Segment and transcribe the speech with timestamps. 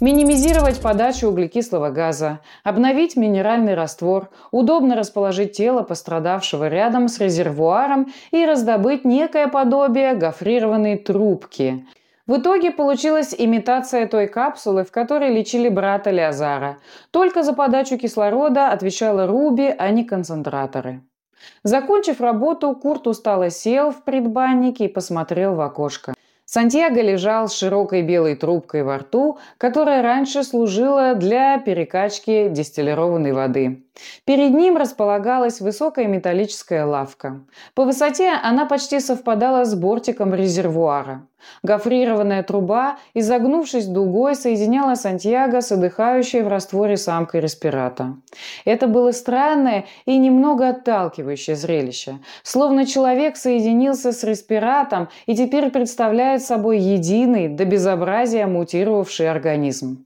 [0.00, 8.44] Минимизировать подачу углекислого газа, обновить минеральный раствор, удобно расположить тело пострадавшего рядом с резервуаром и
[8.44, 11.86] раздобыть некое подобие гофрированной трубки.
[12.26, 16.76] В итоге получилась имитация той капсулы, в которой лечили брата Леозара.
[17.10, 21.00] Только за подачу кислорода отвечала Руби, а не концентраторы.
[21.62, 26.12] Закончив работу, Курт устало сел в предбаннике и посмотрел в окошко.
[26.46, 33.84] Сантьяго лежал с широкой белой трубкой во рту, которая раньше служила для перекачки дистиллированной воды.
[34.24, 37.40] Перед ним располагалась высокая металлическая лавка.
[37.74, 41.26] По высоте она почти совпадала с бортиком резервуара.
[41.62, 48.16] Гофрированная труба, изогнувшись дугой, соединяла Сантьяго с отдыхающей в растворе самкой респирата.
[48.64, 52.18] Это было странное и немного отталкивающее зрелище.
[52.42, 60.04] Словно человек соединился с респиратом и теперь представляет собой единый до безобразия мутировавший организм.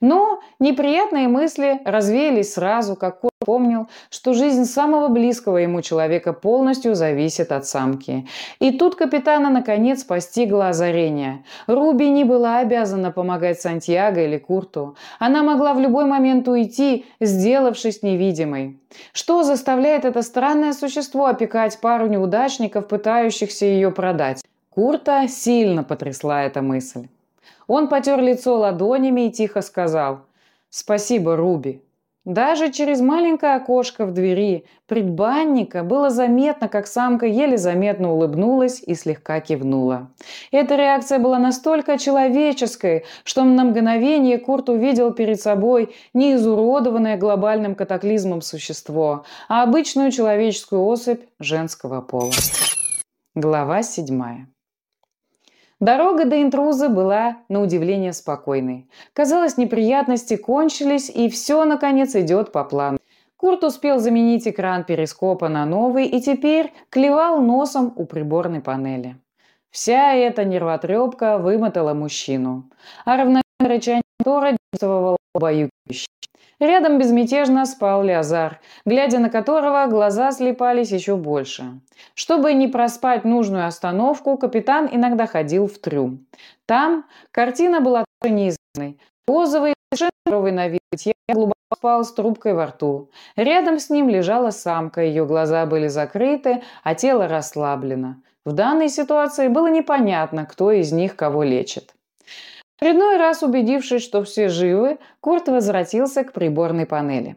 [0.00, 7.52] Но неприятные мысли развеялись сразу, как помнил, что жизнь самого близкого ему человека полностью зависит
[7.52, 8.26] от самки.
[8.58, 11.42] И тут капитана наконец постигло озарение.
[11.66, 14.94] Руби не была обязана помогать Сантьяго или Курту.
[15.18, 18.78] Она могла в любой момент уйти, сделавшись невидимой.
[19.14, 24.44] Что заставляет это странное существо опекать пару неудачников, пытающихся ее продать?
[24.68, 27.08] Курта сильно потрясла эта мысль.
[27.66, 30.20] Он потер лицо ладонями и тихо сказал
[30.68, 31.80] «Спасибо, Руби».
[32.26, 38.94] Даже через маленькое окошко в двери предбанника было заметно, как самка еле заметно улыбнулась и
[38.94, 40.10] слегка кивнула.
[40.52, 47.74] Эта реакция была настолько человеческой, что на мгновение Курт увидел перед собой не изуродованное глобальным
[47.74, 52.32] катаклизмом существо, а обычную человеческую особь женского пола.
[53.34, 54.46] Глава седьмая.
[55.80, 58.86] Дорога до интруза была, на удивление, спокойной.
[59.14, 62.98] Казалось, неприятности кончились, и все, наконец, идет по плану.
[63.38, 69.16] Курт успел заменить экран перископа на новый и теперь клевал носом у приборной панели.
[69.70, 72.68] Вся эта нервотрепка вымотала мужчину,
[73.06, 76.06] а равномерное рычание мотора действовало убаюкающе.
[76.60, 81.80] Рядом безмятежно спал Леозар, глядя на которого глаза слепались еще больше.
[82.14, 86.26] Чтобы не проспать нужную остановку, капитан иногда ходил в трюм.
[86.66, 89.00] Там картина была тоже неизменной.
[89.26, 93.10] Розовый, совершенно на вид, я глубоко спал с трубкой во рту.
[93.36, 98.16] Рядом с ним лежала самка, ее глаза были закрыты, а тело расслаблено.
[98.44, 101.94] В данной ситуации было непонятно, кто из них кого лечит.
[102.82, 107.36] Очередной раз убедившись, что все живы, Курт возвратился к приборной панели.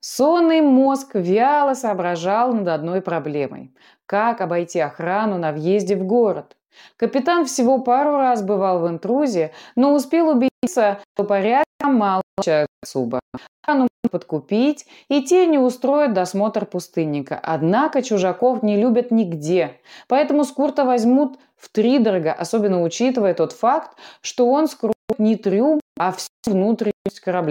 [0.00, 3.72] Сонный мозг вяло соображал над одной проблемой–
[4.06, 6.56] как обойти охрану на въезде в город.
[6.96, 13.20] Капитан всего пару раз бывал в интрузе, но успел убедиться, что порядком мало получают суба.
[13.62, 17.38] Охрану подкупить, и те не устроят досмотр пустынника.
[17.42, 23.52] Однако чужаков не любят нигде, поэтому с Курта возьмут в три дорого, особенно учитывая тот
[23.52, 27.46] факт, что он скроет не трюм, а всю внутренность корабля.